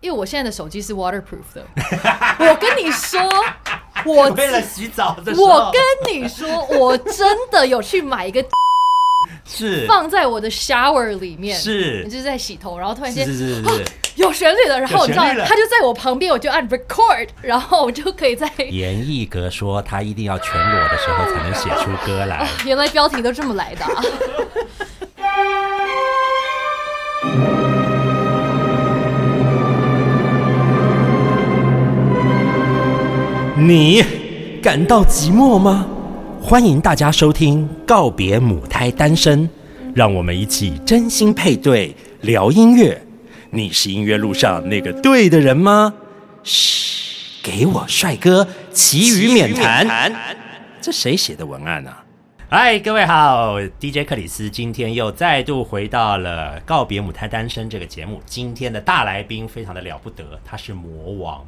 [0.00, 1.66] 因为我现在的手机是 waterproof 的。
[2.38, 3.20] 我跟你说，
[4.04, 8.44] 我 为了洗澡的时候，我跟你说，我真的有去买一个
[9.44, 13.72] 是放在我的 shower 里面，是就是在洗头，然后突然间是是是啊
[14.14, 18.50] 有旋律了，然后你知道有旋律了它就在我旁边，我就按 record，然后我就可以在。
[18.68, 22.48] 严艺格说他一定要全裸的时候才能写出歌来。
[22.66, 24.02] 原来标题都这么来的、啊。
[33.58, 34.04] 你
[34.62, 35.84] 感到寂寞吗？
[36.40, 39.48] 欢迎大家收听《告别母胎单身》，
[39.96, 43.04] 让我们一起真心配对聊音乐。
[43.50, 45.92] 你是音乐路上那个对的人吗？
[46.44, 50.14] 嘘，给我帅哥，其余免谈。
[50.80, 52.04] 这谁写的文案啊？
[52.48, 58.22] 嗨，各位好，DJ 克里斯今天又再度回到了《告别母胎单身》这个节目。
[58.24, 61.44] 今天的大来宾非常的了不得，他是魔王。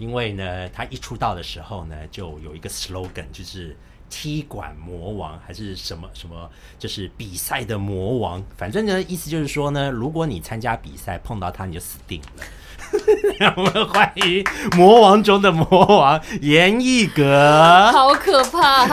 [0.00, 3.76] 因为呢，他一出道的时候呢，就有一个 slogan，就是
[4.08, 8.42] 踢馆魔王还是什么什么，就是比赛的魔王。
[8.56, 12.44] 反正呢，意思就是说呢，如果你参加比赛碰到他，你就死定了。
[13.38, 14.42] 让 我们欢迎
[14.74, 17.92] 魔王中的魔王严艺格。
[17.92, 18.88] 好可怕！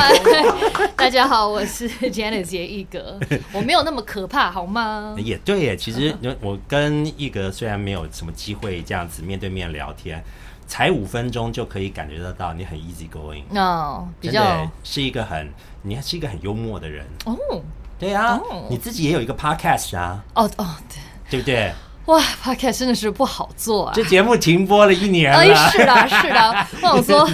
[0.97, 3.17] 大家好，我是 Janice 严艺格，
[3.53, 5.15] 我没有那么可怕，好吗？
[5.17, 10.21] 也对耶，其实 我跟艺格虽然没有什么机会这样子面对面聊天，
[10.67, 13.43] 才五分钟就可以感觉得到你很 easy going。
[13.57, 15.51] 哦，比真的较是一个很，
[15.81, 17.05] 你还是一个很幽默的人。
[17.25, 17.35] 哦
[17.97, 20.99] 对啊，哦你自己也有一个 podcast 啊，哦哦，对，
[21.31, 21.73] 对不对？
[22.07, 23.93] 哇，Podcast 真的是不好做啊。
[23.93, 26.67] 这节目停播了一年哎，是的，是的。
[26.89, 27.29] 我想说，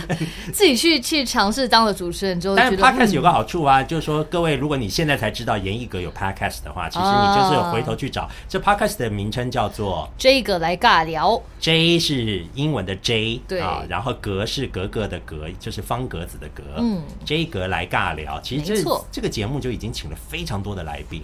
[0.52, 8.28] 自己去去尝试当了主持人之后，但是 podcast 嗯有个好处啊，就是说各位，如果你现在才知道严艺格有 podcast 的话，其实你就是有回头去找。
[8.50, 16.64] 这 podcast 的名称叫做这个来尬聊，J 是英文的 J，对啊，然后格是格格的格，就是方格子的格。
[16.80, 21.22] 嗯，J 格来尬聊，其实这这个节目就已经请了非常多的来宾。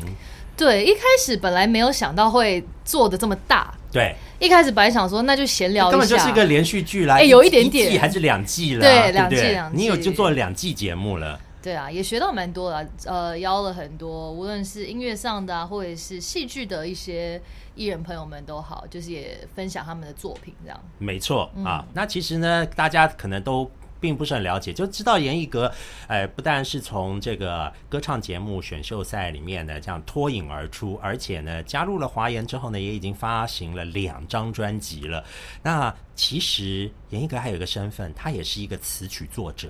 [0.60, 17.42] 对，一开始本来没有想到会做的这么大，对，一开始本来想说那就闲聊一下，根本就是一个连续剧啦，哎有一点点季还是两季了啊，对两季两季你有就做了两季节目了，对啊，也学到蛮多的，呃，邀了很多，无论是音乐上的、啊，或者是戏剧的一些
[17.76, 20.78] 艺人朋友们都好，就是也分享他们的作品，这样。
[20.98, 21.86] 没错嗯啊。
[21.94, 23.72] 那其实呢，大家可能都。
[24.00, 25.72] 并不是很了解，就知道严艺格，
[26.08, 35.24] 呃，不但是从这个歌唱节目选秀赛里面呢这样脱颖而出，而且呢加入了华研之后呢，也已经发行了两张专辑了。
[35.62, 39.70] 那其实严艺格还有一个身份，他也是一个词曲作者。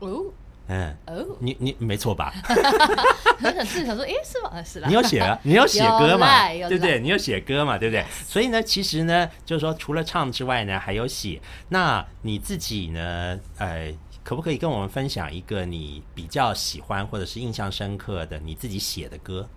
[0.00, 0.24] 哦
[0.68, 2.32] 嗯，哦，你你没错吧？
[3.38, 4.62] 很想是想说，哎，是吗？
[4.64, 6.98] 是啦，你有写啊， 你有写歌有嘛对不对？
[6.98, 8.04] 你有写歌嘛，对不对？
[8.26, 11.40] 所以呢，其实呢，就是说除了唱之外呢，还有写。
[11.68, 13.92] 那你自己呢，呃，
[14.24, 19.48] 可不可以跟我们分享一个你比较喜欢或者是印象深刻的你自己写的歌？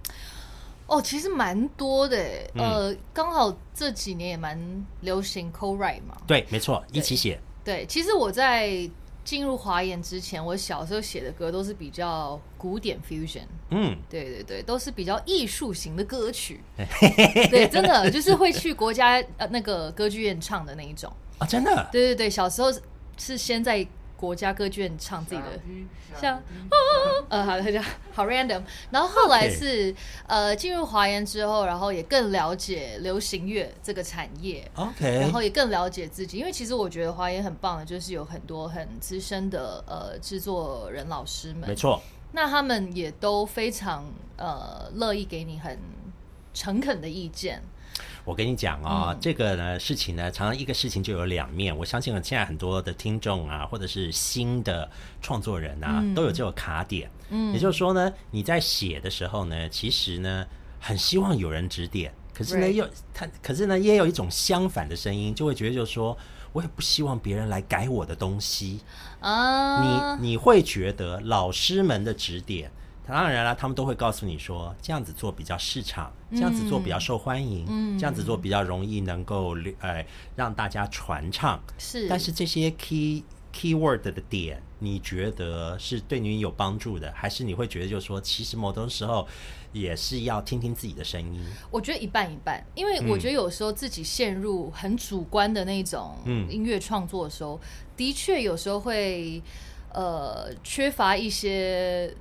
[0.86, 2.18] 哦，其实蛮多的
[2.56, 4.59] 呃，刚好这几年也蛮
[5.02, 6.18] 流行 co-write 嘛。
[6.28, 7.40] 对，没错，一起写。
[7.64, 8.90] 对，其实我在
[9.24, 13.44] 进入华研之前，我小时候写的歌都是比较古典 fusion。
[13.69, 16.62] 嗯，对对对，都是比较艺术型的歌曲。
[17.52, 21.12] 对，真的就是会去国家呃那个歌剧院唱的那一种。
[21.38, 22.81] 啊，真的，对对对，小时候是
[23.18, 23.85] 是先在
[24.19, 25.47] 国家歌剧院唱自己的，
[26.19, 26.44] 像啊
[27.30, 27.80] 呃好，他就
[28.12, 28.62] 好 random。
[28.91, 29.96] 然后后来是
[30.28, 34.69] 呃进入华研之后，然后也更了解流行乐这个产业。
[34.75, 42.02] OK，然后也更了解自己，因为其实我觉得华研很棒的，就是有很多很资深的呃制作人老师们，没错，
[42.34, 45.79] 那他们也都非常呃乐意给你很
[46.53, 47.62] 诚恳的意见。
[48.29, 51.75] 我跟你讲啊、这个呢事情呢，常常一个事情就有两面。
[51.75, 54.88] 我相信现在很多的听众啊，或者是新的
[55.19, 57.09] 创作人啊，都有这种卡点。
[57.29, 60.45] 嗯，也就是说呢，你在写的时候呢，其实呢，
[60.79, 66.16] 很希望有人指点，可是呢又他，可是呢也有一种相反的声音，就会觉得就是说。
[66.52, 68.79] 我也不希望别人来改我的东西，
[69.20, 72.72] 啊，你你会觉得老师们的指点，
[73.09, 81.59] 当然了，他们都会告诉你说，这样子做比较市场，这样子做比较受欢迎，嗯这样子做比较容易能够呃让大家传唱。
[81.78, 89.28] 是，但是这些 key keyword 的点，你觉得是对你有帮助的，还是你会觉得就是说，其实某种时候
[89.73, 91.44] 也是要听听自己的声音？
[91.72, 97.59] 我觉得一半一半，因为我觉得有时候自己陷入很主观的那种嗯音乐创作的时候，
[97.97, 99.41] 的确有时候会
[99.94, 102.16] 呃缺乏一些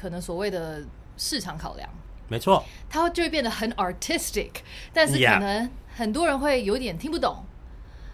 [0.00, 0.82] 可能所谓的
[1.18, 1.86] 市场考量。
[2.26, 4.50] 没错，它就会变得很 artistic，
[4.94, 7.44] 但是可能很多人会有点听不懂。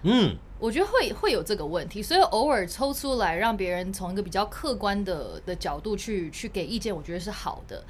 [0.02, 7.84] 嗯，我觉得会会有这个问题，所以偶尔抽出来让别人从一个比较客观的的角度去去给意见，我觉得是好的。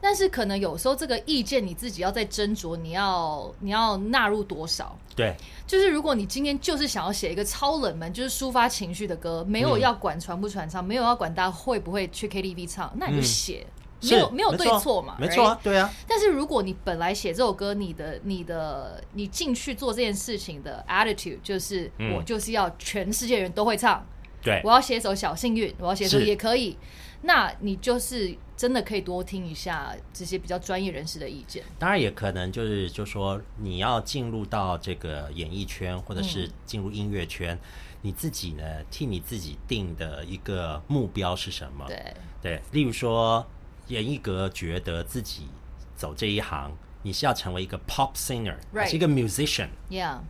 [0.00, 4.96] 但是可能有时候这个意见你自己要再斟酌，你要你要纳入多少？
[5.14, 5.34] 对，
[5.66, 13.66] 就是如果你今天就是想要写一个超冷门，就是抒发情绪的歌，没有嗯要管传不传唱，没有要管大家会不会去 KTV 唱，那你就嗯写，
[14.02, 15.46] 是没有没有对错错嘛，没错？
[15.46, 24.04] 啊，对啊，但是如果你本来写这首歌，你的、你的、你进去做这件事情的 attitude 就是，嗯我就是要全世界人都会唱，
[24.42, 26.76] 对我要写一首小幸运，我要写一首也可以。
[27.22, 31.62] 那你就是真的可以多听一下这些比较专业人士的意见。
[31.78, 37.58] 当然也可能就是就说你要进入到这个演艺圈，或者是进入音乐圈，
[38.00, 41.84] 你自己呢替你自己定的一个目标是什么？
[41.86, 43.46] 对，对，例如说
[43.88, 45.48] 严艺格觉得自己
[45.94, 48.56] 走这一行，你是要成为一个 pop singer，
[48.88, 50.20] 是一个 musician？Yeah，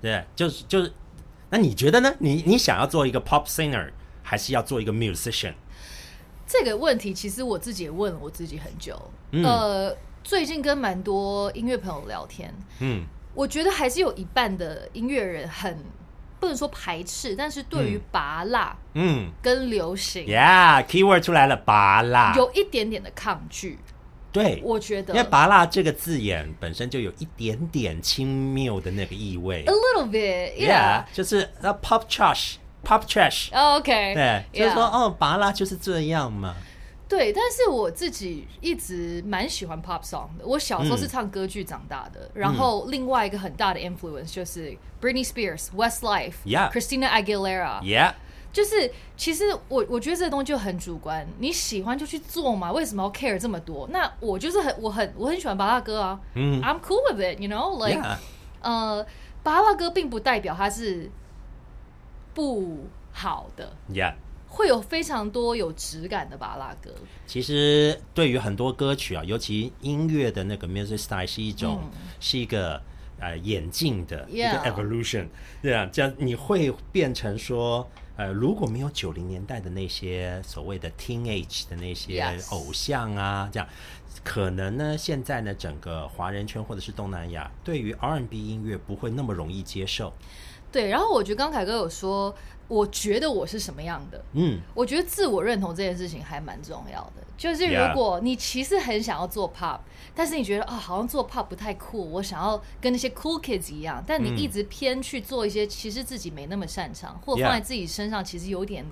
[0.00, 0.92] 对，就是就是，
[1.50, 2.14] 那你觉得呢？
[2.20, 3.90] 你你想要做一个 pop singer，
[4.22, 5.52] 还是要做一个 musician？
[6.50, 9.00] 这个问题其实我自己也问了我自己很久。
[9.30, 13.04] 嗯呃，最近跟蛮多音乐朋友聊天，嗯，
[13.34, 15.78] 我觉得还是有一半的音乐人很
[16.40, 22.34] 不能说排斥，但是对于嗯拔辣嗯跟流行，Yeah，keyword 出来了，拔辣。
[22.36, 23.78] 有一点点的抗拒。
[24.32, 29.72] 对，我觉得因为“拔辣”这个字眼本身就有一点点轻蔑的那个意味 a。
[29.72, 31.04] little bit, yeah.
[31.12, 32.04] 就是那 pop
[32.84, 33.76] trash，pop trash。
[33.78, 36.54] OK，对，就是说哦，拔拉就是这样嘛。
[37.08, 40.44] 对，但是我自己一直蛮喜欢 pop song 的。
[40.46, 47.82] 我小时候是嗯唱歌剧长大的，然后另外一个很大的 influence 就是 Britney Spears、Westlife、Yeah Christina Aguilera。
[47.82, 48.12] Yeah，
[48.52, 53.88] 就是其实我我觉得这个东西就很主观，你喜欢就去做嘛，为什么要 care 这么多？
[53.90, 58.16] 那我就是很我很我很喜欢巴拉歌啊，嗯，I'm cool with it，you know，like、Yeah，
[58.60, 59.04] 呃，
[59.42, 61.10] 巴拉歌并不代表它是
[62.34, 64.14] 不好的，Yeah。
[64.48, 66.92] 会有非常多有质感的巴拉歌。
[67.26, 72.82] 其实对于很多歌曲啊，尤其音乐的那个 music style 是一种、是一个
[73.18, 75.26] 呃演进的一个 evolution，
[75.62, 77.88] 对啊，这样你会变成说。
[78.16, 83.66] 呃，如果没有九零年代的那些所谓的 teenage 的那些偶像啊这样
[84.22, 90.12] 可能呢，现在呢，整个华人圈或者是东南亚对于 R&B 音乐不会那么容易接受。
[90.72, 92.34] 对，然后我觉得刚凯哥有说，
[92.68, 94.24] 我觉得我是什么样的。
[94.34, 97.24] 嗯，我觉得自我认同这件事情还蛮重要的。
[97.36, 99.80] 就是如果你其实很想要做 pop，
[100.14, 108.84] 但是你觉得啊、好像做 pop 不太酷，我想要跟那些 cool kids 一样，但你嗯一直偏去做一些其实自己没那么擅长，或者放在自己身上其实有点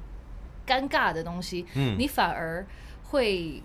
[0.66, 2.66] 尴尬的东西，嗯你反而
[3.10, 3.62] 会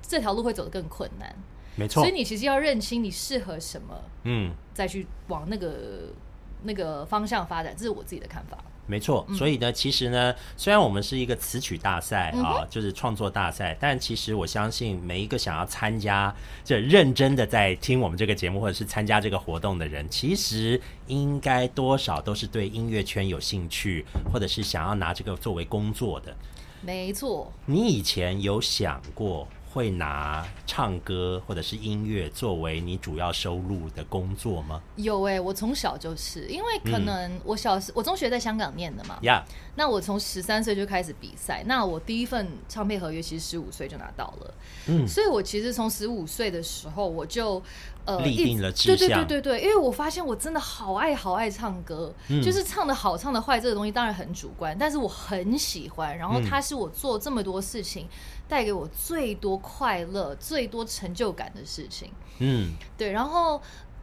[0.00, 1.34] 这条路会走得更困难。
[1.74, 2.14] 没错所以。
[2.14, 6.12] 你其实要认清你适合什么，嗯，再去往那个
[6.62, 8.58] 那个方向发展，这是我自己的看法。
[8.84, 26.36] 没错，所以呢，其实呢，虽然我们是一个词曲大赛嗯啊，就是创作大赛，但其实我相信每一个想要参加、这认真的在听我们这个节目或者是参加这个活动的人，其实应该多少都是对音乐圈有兴趣，或者是想要拿这个作为工作的。
[26.80, 34.82] 没错，你以前有想过会拿唱歌或者是音乐作为你主要收入的工作吗？
[34.96, 39.42] 有哎、我从小就是，因为可能我小时我中学在香港念的嘛，呀、
[39.76, 44.54] 那我从十三岁就开始比赛，那我第一份唱片合约其实十五岁就拿到了，
[44.88, 45.08] 嗯。
[45.08, 47.62] 所以我其实从十五岁的时候我就
[48.04, 52.42] 呃立定了志对对对对对，因为我发现我真的好爱好爱唱歌，嗯。
[52.42, 56.44] 就是唱的好唱的坏这个东西当然很主观，但是我很喜欢，然后嗯。
[56.44, 58.06] 它是我做这么多事情
[58.52, 62.10] 带给我最多快乐、最多成就感的事情。
[62.38, 63.58] 嗯，对，然后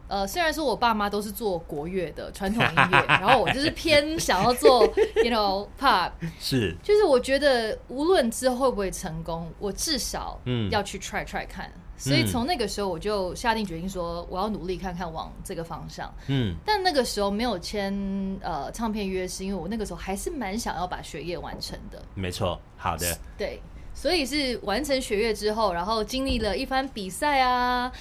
[0.08, 4.82] 呃，虽然说我爸妈都是做国乐的传统音乐，然后我就是偏想要做
[5.22, 11.70] ，you know pop，是，就是我觉得无论之后会不会成功，我至少嗯要去 try try 看。
[11.96, 16.12] 所以从那个时候我就下定决心说，我要努力看看往这个方向。
[16.28, 17.94] 嗯但那个时候没有签
[18.42, 22.02] 呃唱片约，是因为我那个时候还是蛮想要把学业完成的。
[22.14, 23.18] 没错，好的。
[23.36, 23.60] 对，
[24.00, 27.92] 所以是完成学业之后，然后经历了一番比赛啊，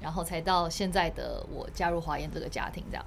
[0.00, 3.04] 然后才到现在的我加入华研这个家庭这样。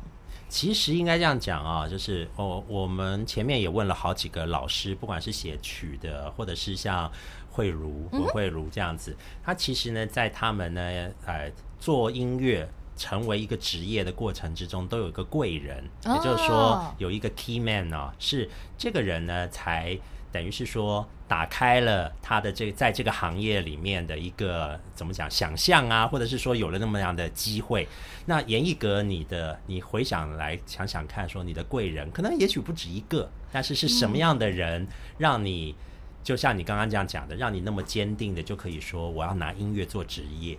[0.47, 7.11] 其实应该这样讲啊，就是哦，我们前面也问了好几个老师，不管是写曲的，或者是像
[7.49, 18.47] 慧茹、嗯文慧茹这样子，他其实呢，在他们呢，呃，做音乐成为一个职业的过程之中，都有一个贵人，哦也就是说有一个 key man 呢、是
[18.77, 19.97] 这个人呢才
[20.35, 27.87] 等于是说打开了他的这在这个行业里面的一个怎么讲想象啊，或者是说有了那么样的机会。
[28.25, 34.85] 那严艺格，你的你回想来想想看，说你的贵人可能也许不止一个，但是是什么样的人
[35.17, 35.73] 让你？
[36.21, 40.57] 就像你刚刚这样讲的，让你那么坚定的就可以说我要拿音乐做职业，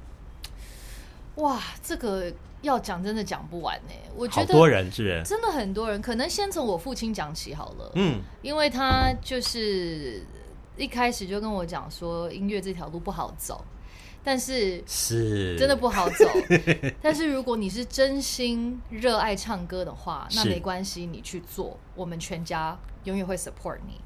[1.34, 2.32] 哇，这个
[2.66, 3.94] 要讲真的讲不完呢。
[4.14, 4.90] 我觉得多人？
[5.24, 7.92] 真的很多人，可能先从我父亲讲起好了。
[7.94, 10.22] 嗯，因为他就是
[10.76, 13.64] 一开始就跟我讲说，音乐这条路不好走，
[14.22, 16.24] 但是是真的不好走。
[17.00, 24.00] 但是如果你是真心热爱唱歌的话，那没关系，你去做，我们全家永远会 support 你。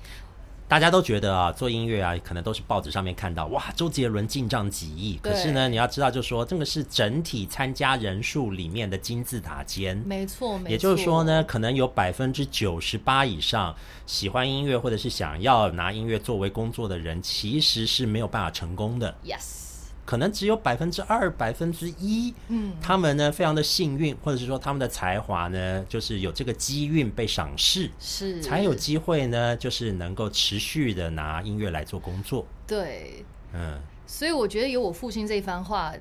[0.71, 5.19] 大家都觉得啊，做音乐啊，可能都是报纸上面看到，哇，周杰伦进账几亿。
[5.21, 9.97] 可是呢，你要知道，就说这个是整体参加人数里面的金字塔尖。
[10.07, 10.71] 没错，没错。
[10.71, 13.75] 也就是说呢，，可能有百分之九十八以上
[14.07, 19.13] 喜欢音乐或者是想要拿音乐作为工作的人，其实是没有办法成功的。
[19.27, 19.70] yes，
[20.11, 32.45] 可能只有百分之二、百分之一，嗯，他们呢非常的幸运，或者是说他们的才华呢，就是有这个机运被赏识，是才有机会呢，就是能够持续的拿音乐来做工作。
[32.67, 33.25] 对。
[33.53, 35.95] 嗯，所以我觉得有我父亲这一番话，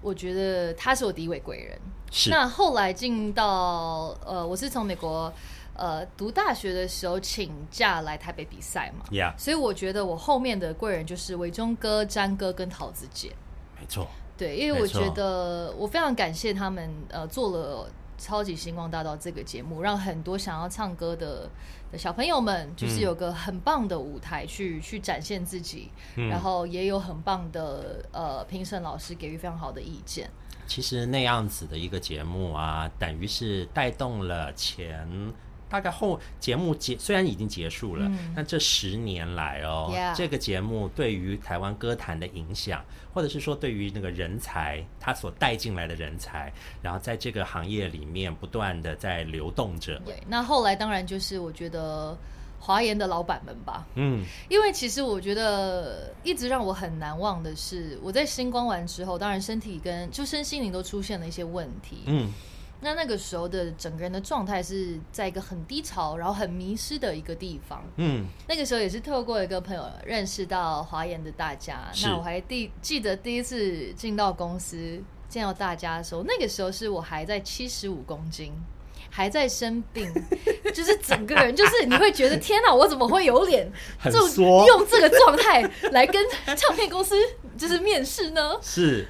[0.00, 1.76] 我觉得他是我第一位贵人。
[2.12, 5.32] 是那后来进到呃，我是从美国
[5.74, 13.32] 呃读大学的时候请假来台北比赛嘛，，Yeah，所以我觉得我后面的贵人就是伟忠哥、詹哥跟桃子姐。
[13.88, 17.90] 没错，对，因为我觉得我非常感谢他们呃做了。
[18.20, 21.48] 超级星光大道这个节目，让很多想要唱歌的
[21.92, 30.28] 的小朋友们，就是嗯有个很棒的舞台去、去展现自己，嗯然后也有很棒的呃评审老师给予非常好的意见。
[30.66, 35.08] 其实那样子的一个节目啊，等于是带动了前
[35.68, 38.32] 大概后节目结虽然已经结束了，嗯。
[38.34, 49.98] 但这十年来哦这个节目对于台湾歌坛的影响，或者是说对于那个人才他所带进来的人才，然后在这个行业里面不断的在流动着。
[50.04, 52.16] 对，那后来当然就是我觉得
[52.60, 62.02] 华研的老板们吧，嗯，因为其实我觉得一直让我很难忘的是，我在星光完之后，当然身体跟就身心灵都出现了一些问题。
[62.06, 62.32] 嗯，
[62.80, 67.84] 那那个时候的整个人的状态是在一个很低潮，然后很迷失的一个地方。
[67.96, 71.90] 嗯，那个时候也是透过一个朋友认识到华研的大家。
[72.04, 78.52] 那我还第记得第一次进到公司见到大家的时候，那个时候是我还在七十五公斤。
[79.10, 80.12] 还在生病，
[80.74, 83.66] 就是整个人 就是你会觉得天哪，我怎么会有脸
[83.98, 84.20] 很就
[84.66, 86.22] 用这个状态来跟
[86.54, 87.16] 唱片公司
[87.56, 88.58] 就是面试呢？
[88.60, 89.08] 是，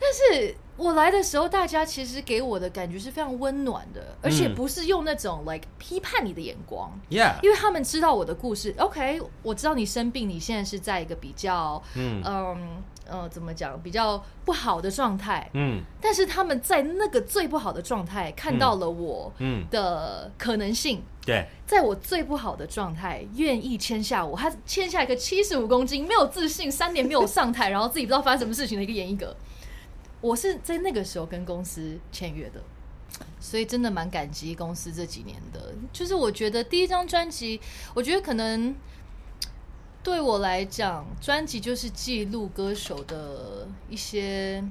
[0.00, 8.72] 但是我来的时候，大家其实给我的感觉是非常温暖的，而且嗯不是用那种 like 批判你的眼光，Yeah，因为他们知道我的故事。
[8.78, 12.22] OK，我知道你生病，你现在是在一个比较嗯。
[12.24, 15.80] 嗯呃怎么讲比较不好的状态，嗯。
[15.98, 21.02] 但是他们在那个最不好的状态看到了我嗯，的可能性。
[21.24, 29.34] 对，在我最不好的状态，愿意签下我，他签下一个七十五公斤、没有自信、三年没有上台，然后自己不知道发生什么事情的一个演艺哥。
[30.20, 32.60] 我是在那个时候跟公司签约的，
[33.40, 35.74] 所以真的蛮感激公司这几年的。
[35.92, 37.60] 就是我觉得第一张专辑，
[37.94, 38.74] 我觉得可能
[40.02, 44.64] 对我来讲，专辑就是记录歌手的一些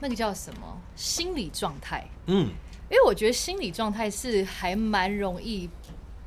[0.00, 2.06] 那个叫什么心理状态。
[2.26, 2.48] 嗯，
[2.88, 5.68] 因为我觉得心理状态是还蛮容易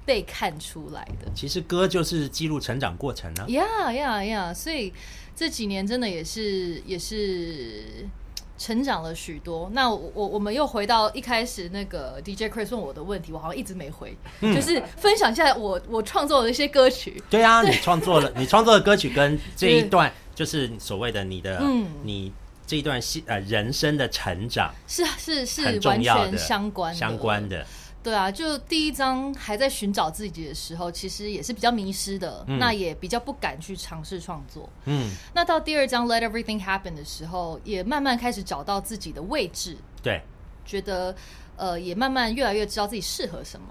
[0.09, 1.31] 被看出来的。
[1.35, 3.45] 其实歌就是记录成长过程啊。
[3.49, 4.51] 呀呀呀！
[4.51, 4.91] 所以
[5.35, 8.07] 这几年真的也是也是
[8.57, 9.69] 成长了许多。
[9.71, 17.21] 那我我我们又回到一开始那个 DJ Chris 问我的问题，我好像一直没回，嗯就是分享一下我我创作的一些歌曲。
[17.29, 22.33] 对啊，你创作了， 你创作的歌曲跟这一段就是所谓的你的，嗯你
[22.65, 27.65] 这一段戏呃人生的成长是是是完全相关的，相关的，
[28.01, 34.69] 对啊，就第一章还在寻找自己的时候，其实也是比较迷失的，嗯那也比较不敢去尝试创作。
[34.85, 40.21] 嗯，那到第二章 Let Everything Happen 的时候，也慢慢开始找到自己的位置，对。
[40.65, 41.15] 觉得
[41.57, 43.67] 呃，也慢慢越来越知道自己适合什么。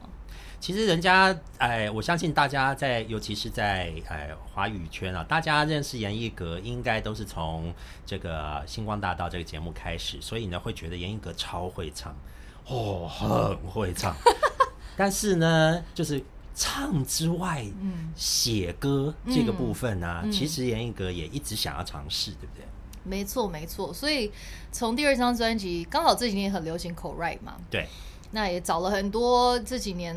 [0.58, 7.72] 其实人家，哎，我相信大家在，尤其是在哎华语圈啊，大家认识严艺格，应该都是从
[8.04, 12.12] 这个星光大道这个节目开始，所以呢，会觉得严艺格超会唱，
[12.68, 14.14] 哦，很会唱。
[14.96, 16.22] 但是呢，就是
[16.54, 22.64] 唱之外，嗯，写歌这个部分呢、嗯其实严艺格也一直想要尝试，对不对？
[23.04, 23.92] 没错没错。
[23.94, 24.30] 所以
[24.72, 27.86] 从第二张专辑，刚好这几年很流行 co-write 嘛，对，
[28.32, 30.14] 那也找了很多这几年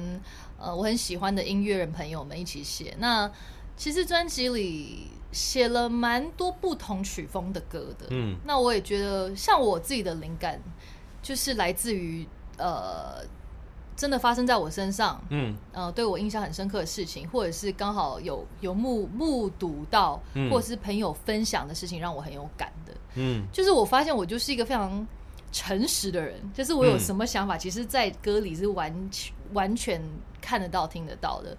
[0.60, 2.96] 呃我很喜欢的音乐人朋友们一起写。
[3.00, 3.32] 那
[3.78, 10.60] 其实专辑里写了蛮多不同曲风的歌的，嗯那我也觉得像我自己的灵感
[11.22, 12.28] 就是来自于
[12.62, 13.26] 呃
[13.96, 22.94] 真的发生在我身上，嗯呃，对我印象很深刻的事情，或者是刚好有有目目睹到，嗯或者是朋友分享的事情，让我很有感的。
[23.16, 25.06] 嗯就是我发现我就是一个非常
[25.52, 30.02] 诚实的人，就是我有嗯什么想法，其实在歌里是完全完全
[30.40, 31.56] 看得到、听得到的。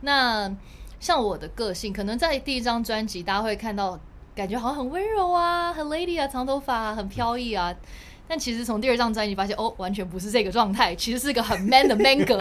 [0.00, 0.50] 那
[0.98, 4.00] 像我的个性，可能在第一张专辑，大家会看到，
[4.34, 7.72] 感觉好像很温柔啊，很 lady 啊，长头发、啊，很飘逸啊。
[8.26, 12.38] 但其实从第二张专辑发现，哦，完全不是这个状态，其实是个很 man 的 man 哥。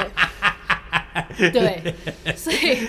[1.51, 1.93] 对，
[2.35, 2.87] 所以，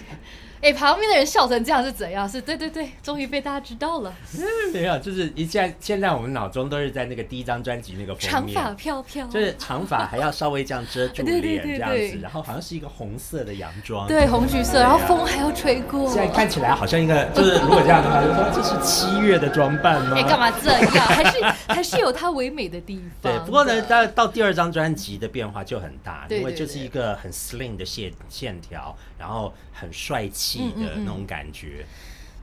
[0.65, 2.27] 哎、旁边的人笑成这样是怎样？
[2.27, 4.11] 是对对对，终于被大家知道了，
[4.73, 16.09] 没有，就是一下现在我们脑中都是在那个第一张专辑那个封长，发飘飘，就是长发还要稍微这样遮住脸 这样子，然后好像是一个红色的洋装，对，红橘色，然后风还要吹过。
[16.09, 20.17] 现在看起来好像一个，就是如果这样的话，就说这是七月的装扮吗？
[20.17, 21.07] 哎，干嘛这样？
[21.07, 23.31] 还是 还是有它唯美的地方。
[23.31, 31.85] 对，不过呢，到到第二张专辑的变化就很大，因为就是一个很 slim 的线线条，然后很帅气的那种感觉。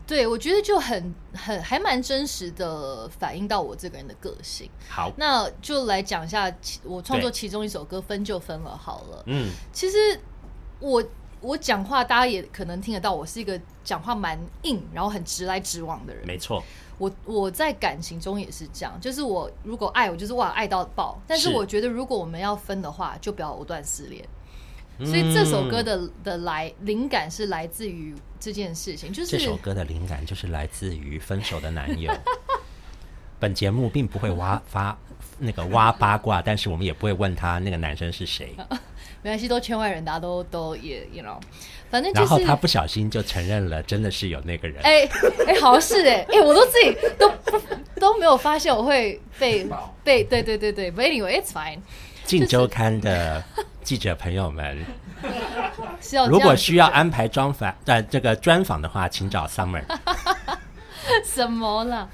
[0.06, 4.70] 对我觉得就很很还蛮真实的反映到我这个人的个性。
[4.90, 9.24] 好，那就来讲一下其我创作其中一首歌《分就分了》好了。
[9.28, 10.20] 嗯，其实
[10.80, 11.02] 我
[11.40, 16.28] 我讲话，大家也可能听得到，我是一个讲话蛮硬，然后很直来直往的人。
[16.28, 16.62] 没错，
[16.98, 21.18] 我我在感情中也是这样，就是我如果爱，我就是哇爱到爆。
[21.26, 24.28] 但是是我觉得如果我们要分的话，就不要藕断丝连。
[25.06, 32.12] 所以这首歌嗯的的来灵感是来自于这件事情，就是这首歌的灵感就是来自于分手的男友。
[33.40, 34.96] 本节目并不会挖 发
[35.40, 38.56] 那个挖八卦，但是我们也不会问他那个男生是谁。
[39.24, 41.40] 没关系，都圈外人，大家都都也 you know，
[41.92, 44.82] 反正就然后是他不小心就承认了，真的是有那个人。
[44.82, 45.08] 哎
[45.48, 47.62] 哎、好像是哎、哎、我都自己都不
[48.00, 49.68] 都没有发现我会被
[50.04, 51.80] 被对对对对，But anyway it's fine，
[52.26, 53.44] 镜周刊的
[53.84, 54.86] 记者朋友们，
[56.30, 59.84] 如果需要安排专访呃这个专访的话，请找 Summer。
[61.26, 62.08] 什么啦？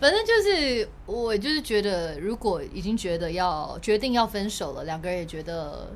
[0.00, 5.90] 反正就是我就是觉得，如果已经觉得要决定要分手了，两个人也觉得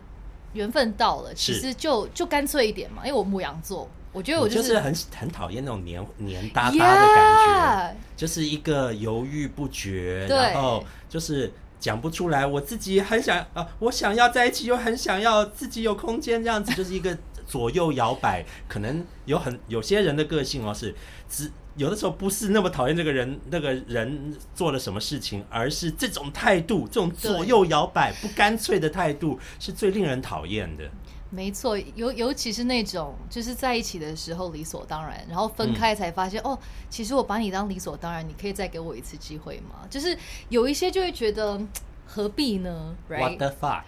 [0.53, 3.03] 缘分到了，其是实就就干脆一点嘛。
[3.07, 11.51] 因为我牧羊座，我觉得我就是很很讨厌那种黏黏哒哒的感觉，就是一个犹豫不决，然后就是
[11.85, 12.47] 讲不出来。
[12.47, 17.15] 我自己很想啊，我想要在一起，又很想要自己有空间，这样子 就是一个
[17.47, 18.43] 左右摇摆。
[18.67, 20.95] 可能有很有些人的个性哦，是
[21.29, 30.91] 只有的时候不是那么讨厌这个人，那个人做了什么事情，而是这种态度，这种左右摇摆、不干脆的态度，是最令人讨厌的。
[31.35, 39.87] 没错，尤尤其是那种就是在一起的时候理所当然，然后分开才发现、哦，其实我把你当理所当然，你可以再给我一次机会吗？
[39.91, 40.17] 就是
[40.49, 41.61] 有一些就会觉得
[42.07, 43.83] 何必呢 What？Right？the fuck？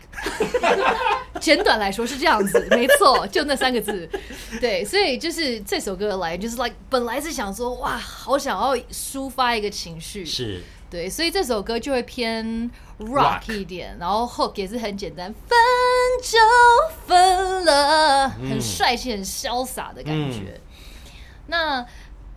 [1.38, 4.08] 简短来说是这样子，没错，就那三个字。
[4.60, 15.58] 对，所以就是这首歌来，就是 like 本来是想说哇，好想要抒发一个情绪，是对，所以这首歌就会偏 Rock 一点，然后 hook 也是很简单，分
[16.22, 16.38] 就
[17.06, 20.60] 分了，很帅气、很潇洒的感觉。
[21.48, 21.84] 那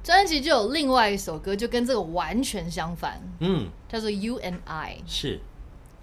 [0.03, 4.97] 专辑就有另外一首歌，就跟这个完全相反，嗯，叫做《You and I》。
[5.11, 5.39] 是。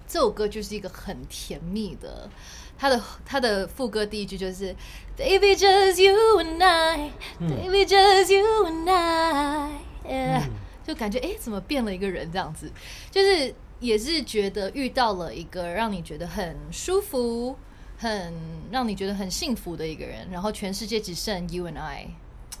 [0.07, 2.29] 这首歌就是一个很甜蜜的，
[2.77, 4.73] 他的他的副歌第一句就是
[5.17, 9.71] Baby just you and I, Baby just you and I，、
[10.07, 10.43] yeah,
[10.87, 12.71] 就感觉哎怎么变了一个人这样子，
[13.11, 17.55] 就是也是觉得遇到了一个让你觉得很舒服、
[17.97, 18.33] 很
[18.71, 22.07] 让你觉得很幸福的一个人，然后全世界只剩 you and I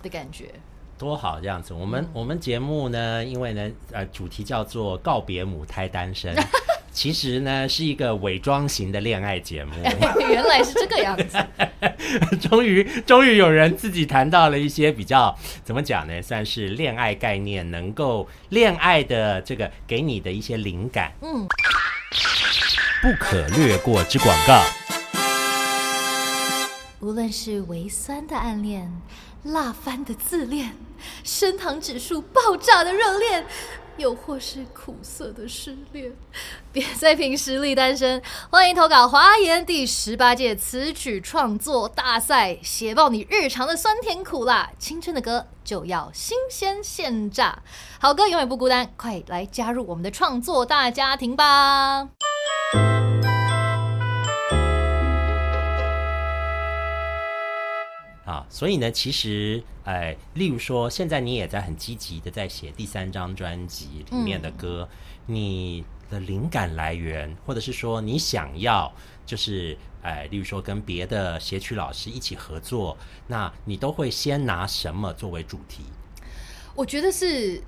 [0.03, 0.53] 的感觉。
[0.97, 1.73] 多好这样子。
[1.73, 6.35] 我们、嗯我们节目呢，因为呢，呃，主题叫做告别母胎单身，
[6.97, 9.71] 其实呢是一个伪装型的恋爱节目。
[10.31, 11.37] 原来是这个样子，
[12.49, 21.11] 终于，终于有人自己谈到了一些比较怎么讲呢，算是恋爱概念，能够恋爱的这个给你的一些灵感。
[21.21, 21.47] 嗯，
[23.03, 24.59] 不可略过之广告。
[26.99, 28.91] 无论是微酸的暗恋、
[29.43, 30.75] 辣翻的自恋、
[31.23, 33.45] 升糖指数爆炸的热恋，
[33.97, 36.13] 又或是苦涩的失恋，
[36.71, 38.21] 别再凭实力单身。
[38.49, 44.71] 欢迎投稿华研第十八届词曲创作大赛，写爆你日常的酸甜苦辣。
[44.77, 47.63] 青春的歌就要新鲜现榨，
[47.99, 52.09] 好歌永远不孤单，快来加入我们的创作大家庭吧！
[58.27, 64.89] 啊，所以呢，其实，哎，例如说，现在你也在很积极的在写第三张专辑里面的歌，
[65.27, 68.93] 你的灵感来源，或者是说你想要，
[69.25, 75.85] 就是，哎，例如说跟别的写曲老师一起合作，那你都会先拿什么作为主题？
[76.75, 77.63] 我觉得是，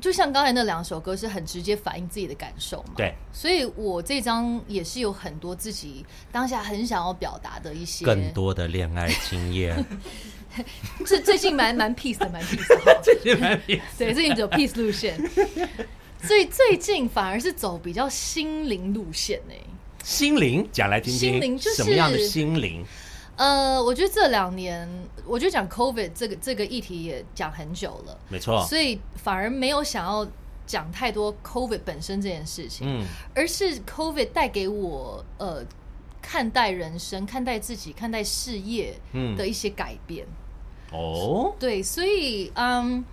[0.00, 2.94] 就像刚才那两首歌，是很直接反映自己的感受嘛。
[2.96, 8.04] 对，所以我这张也是有很多自己当下很想要表达的一些。
[8.04, 9.84] 更多的恋爱经验，
[11.06, 13.00] 是最近蛮蛮 peace 的，蛮 peace 的。
[13.02, 15.18] 最近蛮 peace，对，最近走 peace 路线。
[16.22, 19.54] 所以最近反而是走比较心灵路线呢、
[20.02, 22.84] 心灵，讲来听听，心灵就是什么样的心灵？
[23.36, 24.88] 呃，我觉得这两年，
[25.26, 30.26] 我就讲 COVID 这个这个议题也讲很久了，没错，所以反而没有想要
[30.66, 32.86] 讲太多 COVID 本身这件事情。
[32.88, 35.64] 嗯，而是 COVID 带给我呃
[36.22, 39.36] 看待人生、看待自己、看待事业嗯。
[39.36, 40.26] 的一些改变。
[40.92, 43.04] 哦，对，所以嗯，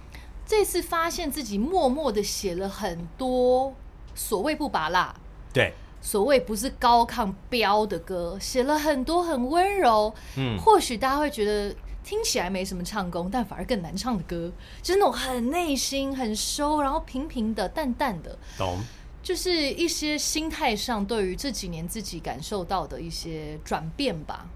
[0.45, 3.74] 这次发现自己默默的写了很多
[4.13, 5.15] 所谓不拔辣。
[5.52, 10.58] 对，所谓不是高亢飙的歌，写了很多很温柔，嗯。
[10.60, 18.79] 或许大家会觉得听起来没什么唱功，但反而更难唱的歌，就是那种很内心、很收，然后平平的、淡淡的，懂。
[19.23, 24.47] 就是一些心态上对于这几年自己感受到的一些转变吧。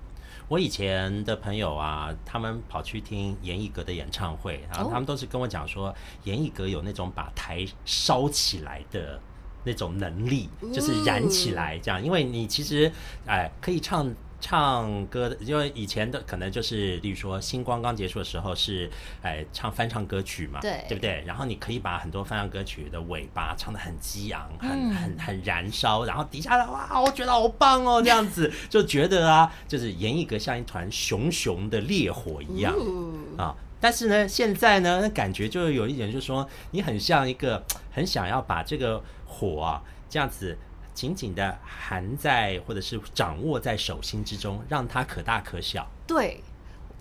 [0.48, 9.22] 我以前的朋友啊，他们跑去听严艺格的演唱会，然后哦他们都是跟我讲说，严艺格有那种把台烧起来的
[9.64, 12.04] 那种能力，就是燃起来这样。
[12.04, 12.92] 因为你其实
[13.28, 18.90] 哎可以唱唱歌的，因为以前的可能就是，例如说星光刚结束的时候是
[19.22, 21.24] 哎唱翻唱歌曲嘛，对对不对？
[21.26, 33.56] 然后你可以把很多翻唱歌曲的尾巴唱的很激昂，很嗯很很燃烧，然后底下的哇，我觉得好棒哦，这样子就觉得啊，就是演艺格像一团熊熊的烈火一样哦啊。
[33.80, 40.58] 但是呢，现在呢，感觉就有一点，就是说你很像一个很想要把这个火啊，这样子
[40.96, 45.88] 紧紧的含在或者是掌握在手心之中，让它可大可小。
[46.08, 46.42] 对。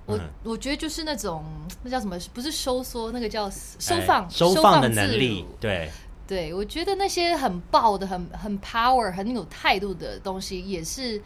[0.07, 1.43] 我、嗯我觉得就是那种
[1.83, 2.19] 那叫什么？
[2.35, 5.91] 不是收缩，那个叫收哎放、收放的能力，对，
[6.27, 11.19] 对，我觉得那些很爆的、很很 power、很有态度的东西，也是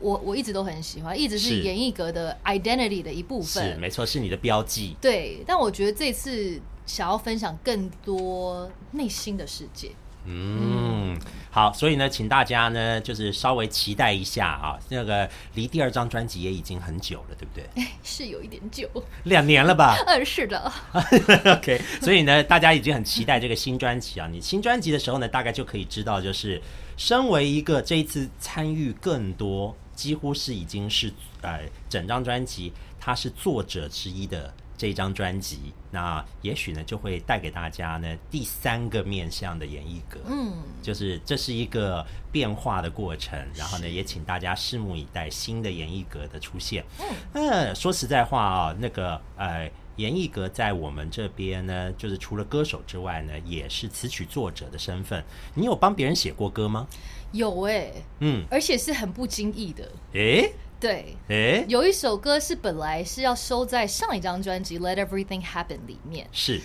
[0.00, 3.76] 我我一直都很喜欢，一直是是演艺格的 identity 的一部分是。
[3.76, 4.96] 没错，是你的标记。
[5.00, 9.92] 对，但我觉得这次想要分享更多内心的世界。
[10.26, 11.18] 嗯，
[11.50, 17.84] 好，所以呢，请大家呢，就是稍微期待一下啊，那个离第二张专辑也已经很久了，对不对？
[18.02, 18.88] 是有一点久，
[19.24, 20.72] 两年了吧 嗯，是的？
[21.56, 24.26] OK，所以呢，大家已经很期待这个新专辑啊。
[24.26, 26.60] 你新专辑的时候呢，大概就可以知道，就是
[26.96, 34.52] 身为一个这一次参与更多，几乎是已经是呃整张专辑它是作者之一的
[34.84, 40.20] 这一张专辑，那也许呢就会带给大家呢第三个面向的演绎格。
[40.26, 46.84] 嗯，就是这是一个变化的过程，然后呢，也请大家拭目以待新的演艺格的出现。
[47.32, 55.24] 嗯，说实在话啊，那个呃，演艺格在我们这边呢，就是除了歌手之外呢，也是词曲作者的身份。
[55.54, 56.86] 你有帮别人写过歌吗？
[57.32, 59.90] 有哎、嗯，而且是很不经意的。
[60.12, 60.52] 诶
[60.84, 66.60] 对，诶，有一首歌是本来是要收在上一张专辑《Let Everything Happen》里面，是。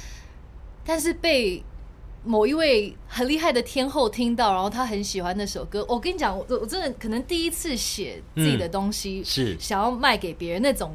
[0.83, 1.63] 但是被
[2.25, 5.85] 某一位很厉害的天后听到，然后他很喜欢那首歌。
[5.87, 9.57] 我跟你讲，我我真的可能第一次写自己的东西，嗯是。
[9.57, 10.93] 想要卖给别人那种。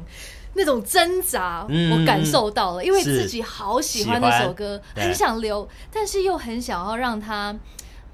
[0.57, 7.53] 那种挣扎，嗯我感受到了，因为自己好喜欢那首歌，很想留，但是又很想要让它，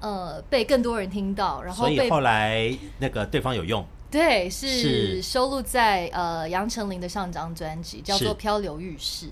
[0.00, 5.22] 呃，被更多人听到，然后被所以后来那个对方有用，对，是是。
[5.22, 9.26] 收录在呃杨丞琳的上张专辑，叫做《漂流浴室》。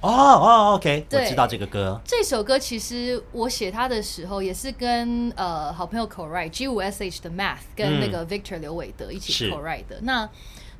[0.00, 9.50] 哦哦，OK，我对知道这个歌，这首歌其实我写它的时候，也是跟呃好朋友 co-write G 五 SH 的 Math 跟那个 Victor 刘伟德一起嗯是。
[9.50, 10.00] Co-write 的。
[10.02, 10.26] 那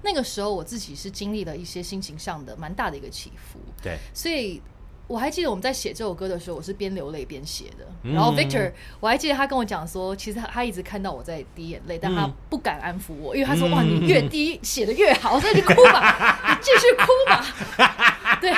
[0.03, 4.63] 那个时候我自己是经历了一些心情上的蛮大的一个起伏，对，所以。
[5.11, 7.85] 我还记得我们在写这首歌的时候，我是边流泪边写的。
[8.05, 17.45] 嗯然后 Victor，我还记得他跟我讲说，其实他他一直看到我在滴眼泪，但他嗯不敢安抚我，因为他说：“哇，嗯你越滴写的越好，所以你哭吧， 你继续哭吧。
[18.41, 18.53] ”对，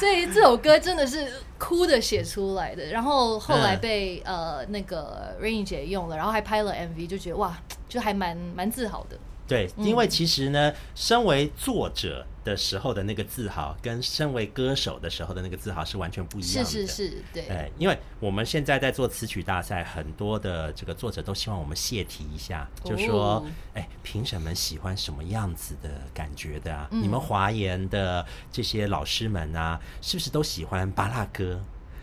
[0.00, 7.54] 所以这首歌真的是哭的写出来的，然后后来嗯被、呃那个 Rainy 姐用了，然后还拍了 MV，就觉得哇，
[7.86, 9.18] 就还蛮蛮自豪的。
[9.46, 16.70] 对，嗯因为其实呢，身为作者的时候的那个自豪，跟身为歌手的时候的那个自豪是完全不一样的。
[16.70, 26.88] 是是是，对，哎，因为我们现在在做词曲大赛，很多的这个作者都希望我们泄题一下，就说哦，哎，评审们喜欢什么样子的感觉的啊？
[26.90, 31.60] 嗯你们华研的这些老师们啊，是不是都喜欢巴拉歌？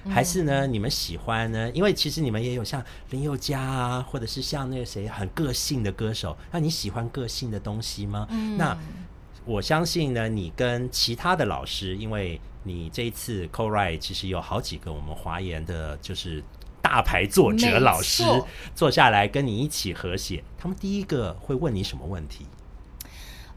[0.10, 0.66] 还是呢？
[0.66, 1.70] 你们喜欢呢？
[1.72, 6.38] 因为其实你们也有像林宥嘉啊，或者是像那个谁很个性的歌手。
[6.52, 8.26] 那你喜欢个性的东西吗？
[8.30, 8.78] 嗯那
[9.46, 16.44] 我相信呢，你跟其他的老师，因为你这一次 co write 其实有好几个我们华研的，就是
[16.82, 18.24] 大牌作者老师
[18.76, 20.44] 坐下来跟你一起合写。
[20.58, 22.46] 他们第一个会问你什么问题？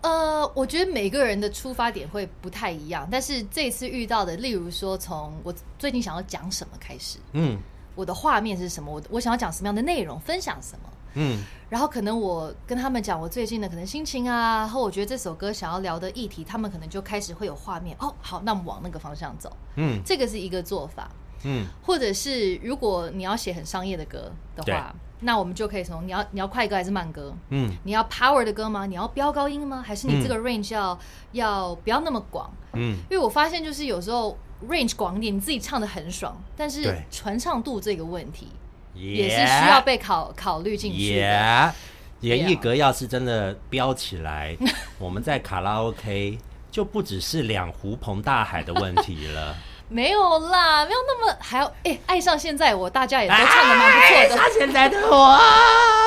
[0.01, 7.59] 呃，我觉得每个人的出发点会不太一样，但是这次遇到的，例如说从我最近想要讲什么开始，嗯
[7.95, 10.89] 我的画面是什么，我我想要讲什么样的内容，分享什么。
[11.15, 17.97] 嗯然后可能我跟他们讲我最近的可能心情啊，或我觉得这首歌想要聊的议题，他们可能就开始会有画面。
[17.99, 21.11] 哦，好，那我们往那个方向走，嗯这个是一个做法。
[21.45, 28.87] 嗯或者是如果你要写很商业的歌的话，那我们就可以从你要你要快歌还是慢歌，嗯你要 power 的歌吗？
[28.87, 29.83] 你要飙高音吗？
[29.85, 30.97] 还是你这个 range 要、
[31.33, 32.49] 要不要那么广？
[32.75, 38.49] 嗯，因为我发现就是有时候 range 广一点，你自己唱的很爽，但是传唱度这个问题
[38.95, 41.21] 也也是需要被考考虑进去的。
[41.21, 41.73] 耶。
[42.21, 44.57] 严艺格要是真的飙起来，
[45.01, 46.39] 我们在卡拉 OK
[46.71, 49.57] 就不只是两湖澎大海的问题了。
[49.91, 54.37] 没有啦，没有那么还要哎、爱上现在我，大家也都唱的蛮不错的。
[54.37, 55.37] 他现在的我，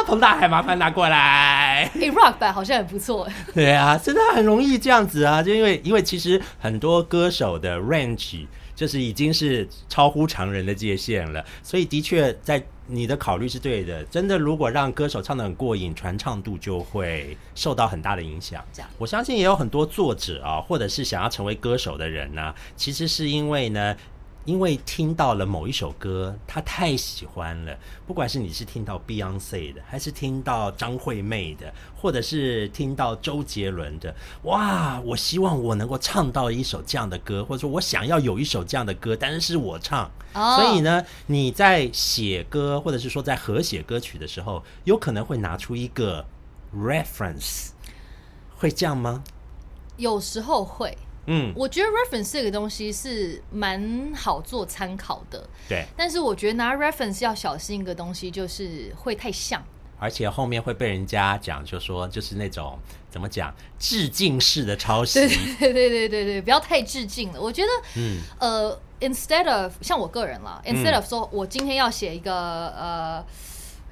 [0.08, 1.84] 彭大海，麻烦拿过来。
[1.94, 3.28] 哎、rock 版好像也不错。
[3.54, 14.04] 对啊，真的很容易这样子啊，就因为因为其实很多歌手的 range 就是已经是超乎常人的界限了，所以的确在你的考虑是对的。
[14.06, 18.90] 真的，如果让歌手唱得很过瘾，传唱度就会受到很大的影响这样。
[18.98, 23.96] 我相信也有很多作者啊，或者是想要成为歌手的人呢、其实是因为呢。
[24.46, 27.76] 因为听到了某一首歌，他太喜欢了。
[28.06, 35.02] 不管是你是听到 Beyonce 的，还是听到张惠妹的，或者是听到周杰伦的，哇！
[35.02, 40.10] 我希望我能够唱到一首这样的歌，或者说我想要有一首这样的歌，但是是我唱。
[40.34, 46.24] 哦所以呢，你在写歌，或者是说在合写歌曲的时候，有可能会拿出一个
[46.76, 47.70] reference，
[48.58, 49.24] 会这样吗？
[49.98, 59.64] 有时候会，嗯，我觉得 reference 这个东西是蛮好做参考的，对，但是我觉得拿 reference 要小心一个东西，就是会太像。
[59.98, 62.78] 而且后面会被人家讲，就说就是那种
[63.10, 65.20] 怎么讲致敬式的抄袭
[65.58, 67.42] 对，对对对对对，不要太致敬了。
[67.42, 73.26] 我觉得，嗯呃，instead of 像我个人啦，instead of 说我今天要写一个呃，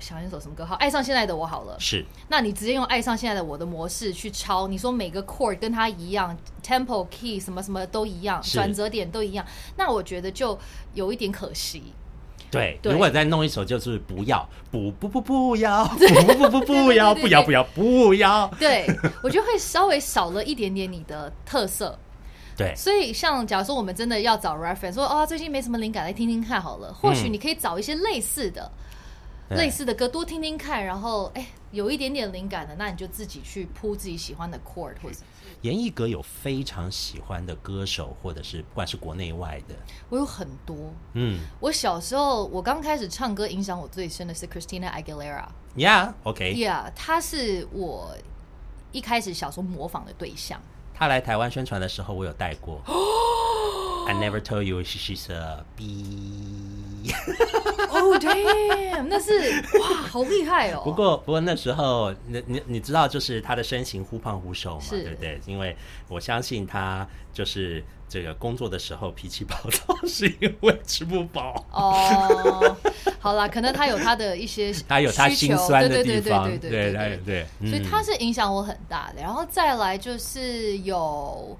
[0.03, 1.77] 想一首什么歌好，爱上现在的我好了。
[1.79, 9.45] 是那你直接用爱上现在的我的模式去抄，你说每个 chord 跟它一样，tempo key 什么什么都一样，转折点都一样，
[9.77, 10.59] 那我觉得就
[10.93, 11.81] 有一点可惜。
[12.51, 12.77] 对。
[12.83, 18.85] 如果再弄一首，就是不要不不不不要 不不不不不要不要不要不要，对
[19.23, 21.97] 我觉得会稍微少了一点点你的特色。
[22.55, 26.93] 对所以，像假如说我们真的要找 reference，说哦最近没什么灵感，来听听看好了。
[26.93, 28.92] 或许你可以找一些类似的、对
[29.49, 35.17] 类似的歌多听听看，然后哎有一点点灵感的，那你就自己去铺自己喜欢的 chord 或者。
[35.61, 39.75] 严艺格有非常喜欢的歌手，或者是不管是国内外的，
[40.09, 40.75] 我有很多。
[41.13, 45.45] 嗯我小时候，我刚开始唱歌，影响我最深的是 Christina Aguilera。
[45.77, 48.13] ，Yeah，OK，、Yeah，她是我
[48.91, 50.61] 一开始小时候模仿的对象。
[50.93, 52.81] 他来台湾宣传的时候，我有带过。
[54.05, 56.92] I never told you she's a bee。
[57.93, 59.03] Oh damn！
[59.03, 60.81] 那是哇，好厉害哦。
[60.83, 65.39] 不过，不过那时候，你你你知道，就是他的身形忽胖忽瘦嘛，对不对？
[65.45, 65.75] 因为
[66.07, 71.63] 我相信他就是这个工作的时候脾气暴躁，是因为吃不饱。
[71.71, 72.75] 哦，
[73.19, 79.21] 好啦，可能他有他的一些 他有他心酸的对对地方，对对对对对，嗯所以他是影响我很大的。
[79.21, 81.55] 然后再来就是有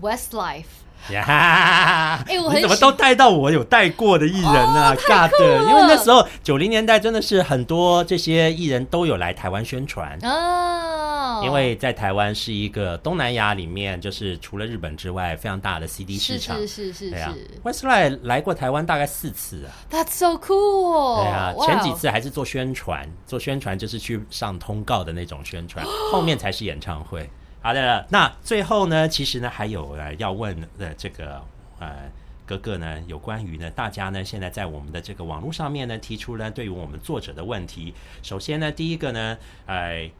[0.00, 0.64] Westlife，
[1.10, 4.94] 呀，哎你怎么都带到我有带过的艺人啊？
[5.06, 10.18] 尬的，因为那时候九零年代真的是很多这些艺人都有来台湾宣传。
[10.22, 16.56] 哦，因为在台湾是一个东南亚里面，就是除了日本之外非常大的 CD 市是场。
[16.56, 19.72] 是是是对啊是，Westlife 来过台湾大概四次啊。
[19.90, 21.22] ，That's so cool。
[21.22, 27.28] 对啊，前几次还是做宣传，做宣传就是去上通告的那种宣传， 后面才是演唱会。
[27.64, 31.42] 好的，那最后呢，其实呢还有呃要问的这个
[31.78, 32.12] 呃
[32.44, 37.94] 哥哥呢，有关于呢，大家呢现在在我们的这个网络上面呢提出了对于我们作者的问题。
[38.22, 40.10] 首先呢，第一个呢，呃，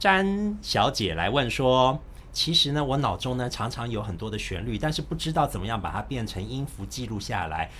[0.00, 7.70] 詹小姐来问说，其实呢，我脑中呢常常有很多的旋律，但是不知道怎么样把它变成音符记录下来。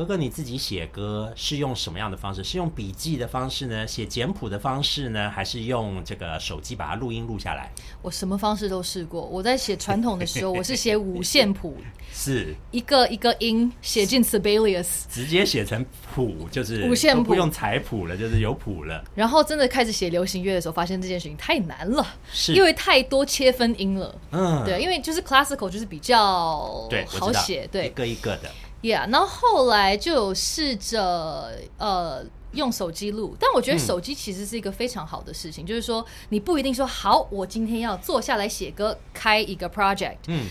[0.00, 2.42] 哥哥，你自己写歌是用什么样的方式？
[2.42, 3.86] 是用笔记的方式呢？
[3.86, 5.28] 写简谱的方式呢？
[5.30, 7.70] 还是用这个手机把它录音录下来？
[8.00, 9.20] 我什么方式都试过。
[9.20, 11.76] 我在写传统的时候，我是写五线谱，
[12.14, 15.84] 是一个一个音写进 Sibelius，直接写成
[16.14, 19.04] 谱，就是五线谱不用彩谱了，就是有谱了。
[19.14, 24.18] 然后真的开始写流行乐的时候，发现这件事情太难了，是因为太多切分音了。
[24.30, 28.50] 嗯，对，因为就是 classical 就是比较好写，对一对个一个的。
[28.82, 29.10] ，Yeah。
[29.10, 40.16] 然后后来就有试着呃用手机录，但我觉得手机其实是一个非常好的事情，就是说你不一定说好，我今天要坐下来写歌，开一个 project。
[40.28, 40.46] 嗯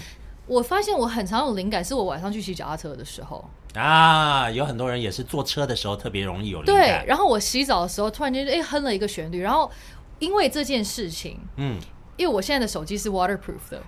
[0.48, 9.70] 我发现我很常有灵感，是我晚上去骑脚踏车的时候，啊，有很多人也是坐车的时候特别容易有灵感对感。，然后我洗澡的时候突然间哎哼了一个旋律，然后
[10.18, 11.80] 因为这件事情，嗯，
[12.18, 13.80] 因为我现在的手机是 waterproof 的，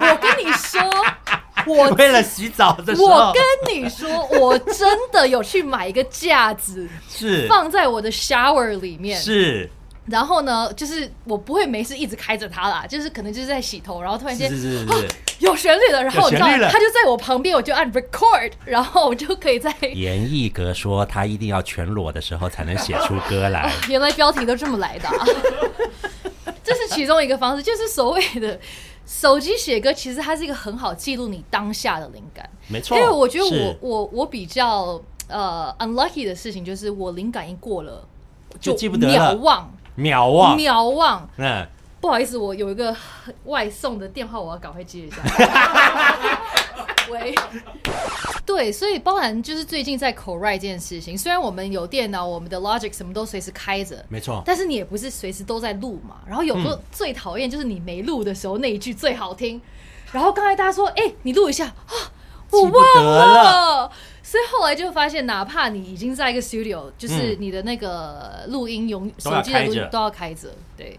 [0.00, 0.80] 我跟你说，
[1.66, 4.08] 我 为了洗澡的时候，我跟你说，
[4.40, 7.46] 我真的有去买一个架子 是。
[7.48, 9.70] 放在我的 shower 里面，是。
[10.06, 16.70] 然后呢，就是我不会没事一直开着它啦，就是可能就是在洗头，然后突然间是是是啊是，有旋律了，然后你知道有旋律了。
[16.70, 19.74] 它就在我旁边，我就按 record，然后我就可以在。
[19.94, 23.72] 严艺格说他一定要全裸的时候才能写出歌来。
[23.88, 25.26] 原来标题都这么来的、啊，
[26.62, 28.60] 这是其中一个方式，就是所谓的
[29.06, 32.48] 手机写歌，其实它是一个很好记录你当下的灵感。
[32.68, 38.06] 没错，因为我觉得我我我比较呃 unlucky 的事情就是我灵感一过了
[38.60, 41.28] 就记不得了秒忘秒忘，秒忘。
[41.36, 41.66] 嗯，
[42.00, 42.96] 不好意思，我有一个
[43.44, 45.16] 外送的电话，我要赶快接一下。
[47.10, 47.34] 喂，
[48.46, 56.16] 对，所以包含就是最近在口 write 这件事情，虽然我们有电脑，我们的 Logic 什么都随时开着，没错，但是你也不是随时都在录嘛。
[56.26, 59.60] 然后有时候最讨厌就是你没录的时候那一句最好听，
[60.12, 61.92] 然后刚才大家说，哎、你录一下啊，
[62.50, 63.90] 我记不得忘了。
[64.22, 70.98] 所以后来就发现，哪怕你已经在一个 studio，就是嗯你的那个录音用手机的录音都要开着，对。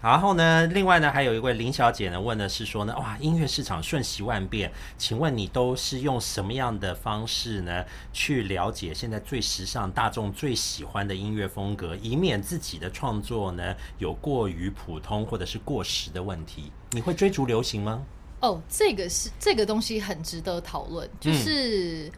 [0.00, 16.72] 然后呢，另外呢，还有一位林小姐呢，问的是说呢，哇，音乐市场瞬息万变，请问你都是用什么样的方式呢，去了解现在最时尚、大众最喜欢的音乐风格，以免自己的创作呢有过于普通或者是过时的问题？
[16.90, 18.02] 你会追逐流行吗？
[18.40, 22.10] 哦，这个是这个东西很值得讨论，嗯就是。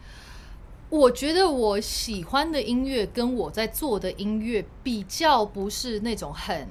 [0.89, 6.67] 我觉得我喜欢的音乐跟我在做的音乐比较不是那种很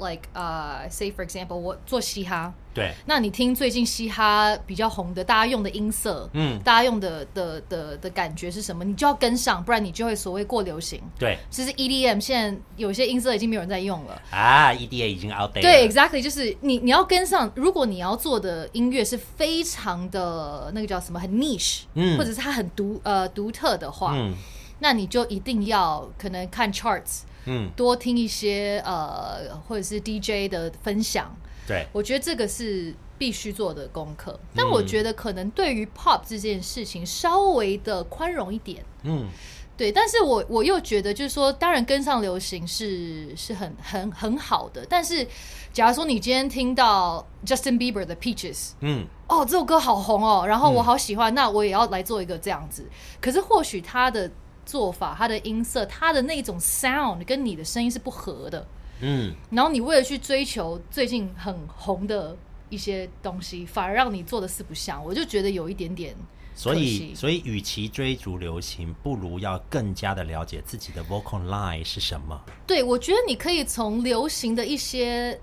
[0.00, 6.58] ，like 呃、s a y for example，我做嘻哈，对，那你听最近嘻哈比较红的，大家用的音色，嗯。
[6.64, 8.84] 大家用的的的的感觉是什么？
[8.84, 11.00] 你就要跟上，不然你就会所谓过流行。
[11.18, 11.38] 对。
[11.50, 17.50] 其实 EDM 现在有些音色已经没有人在用了，啊，EDA 已经 outdated 对了，，exactly，就是你你要跟上。
[17.54, 22.16] 如果你要做的音乐是非常的那个叫什么很 niche，嗯。
[22.18, 24.34] 或者是它很独呃独特的话，嗯。
[24.82, 31.34] 那你就一定要可能看 charts，嗯，多听一些呃或者是 DJ 的分享。
[31.66, 34.32] 对，我觉得这个是必须做的功课。
[34.32, 38.84] 嗯但我觉得可能对于 pop 这件事情稍微的宽容一点。
[39.04, 39.28] 嗯
[39.76, 44.84] 对，但是我我又觉得，就是说，当然跟上流行是是很很很好的。
[44.90, 45.26] 但是，
[45.72, 52.86] 假如说你今天听到 Justin Bieber 的 Peaches，嗯，哦，这首歌好红哦，然后我好喜欢，那我也要来做一个这样子。
[53.22, 54.30] 可是或许他的
[54.70, 58.64] 做法、他的音色、他的那种 sound 跟你的声音是不合的，
[59.00, 62.36] 嗯，然后你为了去追求最近很红的
[62.68, 66.14] 一些东西，反而让你做的四不像，我就觉得有一点点
[66.54, 72.38] 所以，所以，与其追逐流行，不如要更加的了解自己的 vocal line 是什么。
[72.66, 75.40] 对，我觉得你可以从流行的一些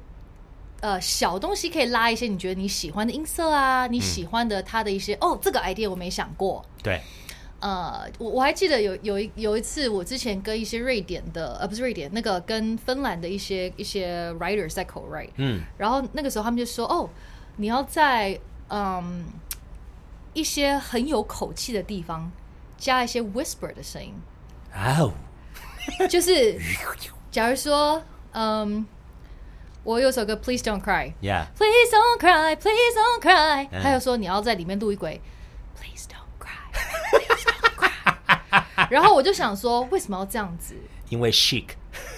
[0.82, 6.64] 呃小东西，可以拉一些你觉得你喜欢的音色啊，你喜欢的它的一些、哦，这个 idea 我没想过。
[6.84, 7.02] 对，
[7.60, 15.62] 呃，我我还记得有有一有一次，我之前跟一些瑞典的呃不是瑞典那个跟芬兰的一些一些 writers 在口 write，嗯。
[15.78, 17.10] 然后那个时候他们就说哦，
[17.56, 18.40] 你要在
[18.70, 19.26] 嗯
[20.34, 22.32] 一些很有口气的地方
[22.78, 24.14] 加一些 whisper 的声音。
[24.76, 25.12] 哦，
[26.10, 26.60] 就是
[27.32, 28.86] 假如说，嗯，
[29.84, 33.82] 我有首歌《Please Don't Cry》，Yeah，，Please don't cry, Please don't cry，、嗯。
[33.82, 35.20] 还有说你要在里面录一轨
[35.76, 36.70] ，Please don't cry,
[37.12, 38.77] Please don't cry。
[38.90, 40.76] 然后我就想说，为什么要这样子？
[41.10, 41.66] 因为 chic，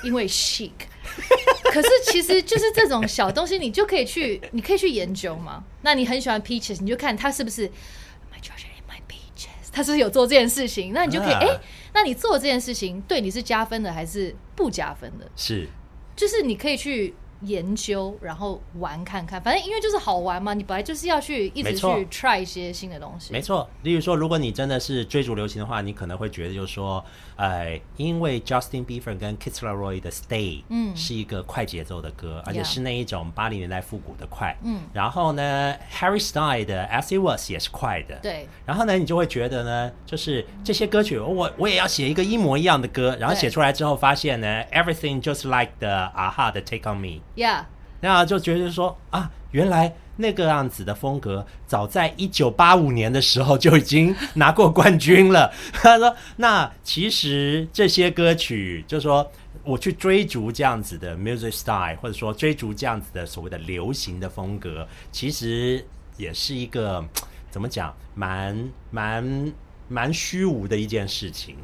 [0.03, 0.71] 因为 chic。
[1.71, 5.63] 可是其实就是这种小东西，你就可以去，你可以去研究嘛。
[5.81, 9.69] 那你很喜欢 Peaches，你就看它是不是 My treasure in my peaches。
[9.71, 11.59] 他是不是有做这件事情，那你就可以啊哎、
[11.93, 15.29] 那你做这件事情对你是加分的还是不加分的？
[15.35, 15.67] 是
[16.15, 23.31] 就是你可以去研究，然后玩看看，反正音乐就是好玩嘛，你本来就是要去一直去 try 一些新的东西。
[23.33, 27.03] 没错，例如说，如果你真的是追逐流行的话，你可能会觉得就是说，
[27.35, 30.95] 呃，因为 Justin Bieber 跟 Kid Laroi 的 Stay，嗯。
[30.95, 47.63] 是一个快节奏的歌，而且是那一种八零年代复古的快，嗯，然后呢，Harry Styles 的 As It Was 也是快的，对，然后呢，你就会觉得呢，就是这些歌曲，我我也要写一个一模一样的歌，然后写出来之后，发现呢，Everything just like the Aha 的 Take on Me，，Yeah，
[48.01, 55.49] 那就觉得说啊，原来那个样子的风格，早在一九八五年的时候就已经拿过冠军了。
[55.71, 59.31] 他说，那其实这些歌曲，就说
[59.63, 65.85] 我去追逐这样子的 music style，或者说追逐这样子的所谓的流行的风格，其实
[66.17, 67.03] 也是一个
[67.49, 69.53] 怎么讲，蛮蛮
[69.87, 71.55] 蛮虚无的一件事情，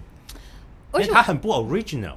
[0.92, 2.16] 而且因为它很不 original。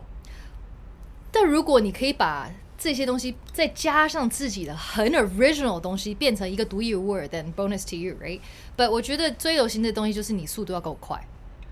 [1.31, 2.49] 但如果你可以把
[2.79, 11.21] 这些东西再加上自己的很 original 的东西，变成一个独一无二，then bonus to you，right？But 我觉得最流行的东西就是你速度要够快。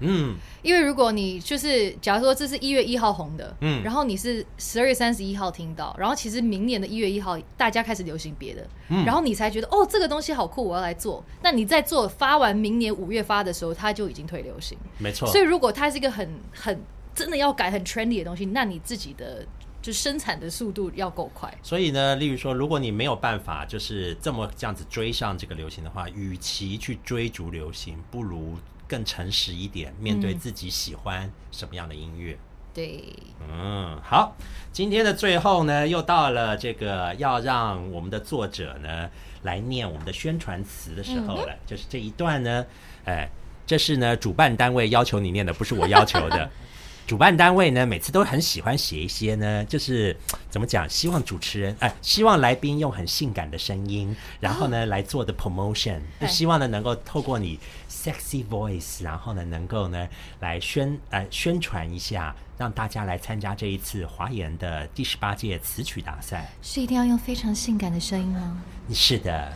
[0.01, 11.25] 嗯，因为如果你就是，假如说这是一月一号红的，嗯然后你是十二月三十一号听到，然后其实明年的一月一号大家开始流行别的，嗯然后你才觉得哦这个东西好酷，我要来做。
[11.41, 14.77] 那你在做发完明年五月发的时候，它就已经退流行。
[14.99, 15.27] 没错。
[15.31, 16.79] 所以如果它是一个很很
[17.15, 19.47] 真的要改很 trendy 的东西，那你自己的
[19.87, 21.49] 就生产的速度要够快。
[21.63, 28.59] 所以呢，例如说，如果你没有办法就是这么这样子追上这个流行的话，与其去追逐流行，不如
[28.89, 32.37] 更诚实一点，面对自己喜欢什么样的音乐。
[32.75, 33.05] 对，
[33.49, 34.37] 嗯，好，
[34.73, 39.09] 今天的最后呢，又到了这个要让我们的作者呢
[39.43, 42.67] 来念我们的宣传词的时候了，就是这一段呢，
[43.05, 43.29] 哎，
[43.65, 46.51] 这是呢主办单位要求你念的，不是我要求的。
[47.07, 50.17] 主办单位呢，每次都很喜欢写一些呢，就是
[50.51, 60.09] 怎么讲，希望主持人哎，希望来宾用很性感的声音，然后呢、来做的 promotion，就哎希望呢能够透过你 sexy voice，然后呢能够呢
[60.41, 66.51] 来宣呃宣传一下，让大家来参加这一次华研的第十八届词曲大赛。
[66.61, 68.61] 是一定要用非常性感的声音吗？
[68.93, 69.53] 是的，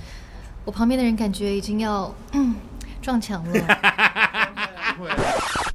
[0.65, 2.55] 我旁边的人感觉已经要嗯
[3.03, 4.31] 撞墙了。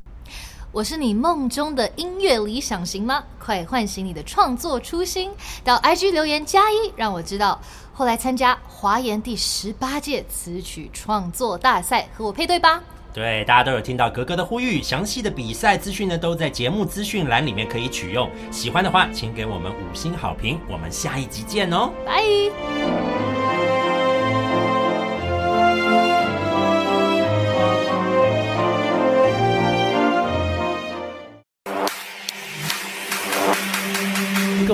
[0.76, 3.24] 我是你梦中的音乐理想型吗？
[3.40, 5.32] 快唤醒你的创作初心，
[5.64, 7.58] 到 IG 留言加一，让我知道。
[7.94, 12.84] 后来参加华研第十八届词曲创作大赛，和我配对吧。
[13.14, 18.30] 对，大家都有听到格格的呼吁，详细的比赛资讯呢都在节目资讯栏里面可以取用。
[18.52, 21.90] 喜欢的话，请给我们五星好评，我们下一集见哦。
[22.06, 23.15] 拜。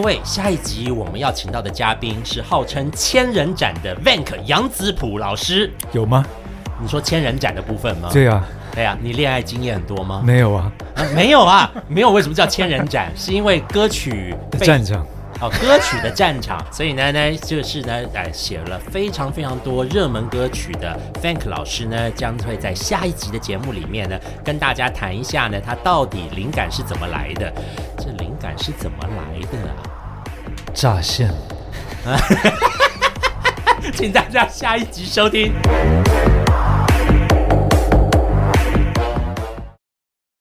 [0.01, 5.71] 各位，下一集我们要请到的嘉宾是号称千人斩的 Vank 杨子普老师。
[5.91, 6.25] 有吗？
[6.81, 8.09] 你说千人斩的部分吗？
[8.11, 8.43] 对啊，
[8.73, 10.19] 对呀、你恋爱经验很多吗？
[10.25, 12.11] 没有啊，啊没有啊，没有。
[12.11, 13.11] 为什么叫千人斩？
[13.15, 15.05] 是因为歌曲的站长
[15.41, 27.51] 哦，歌曲的战场，所以呢呢，就是呢，呃，写了非常非常多热门歌曲的 Fank 老师呢，将会在下一集的节目里面呢，跟大家谈一下呢，他到底灵感是怎么来的？
[27.97, 29.81] 这灵感是怎么来的啊？
[30.75, 31.29] 炸线。
[33.93, 35.53] 请大家下一集收听。